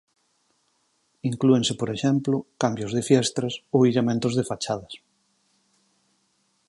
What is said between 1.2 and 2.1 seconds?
Inclúense por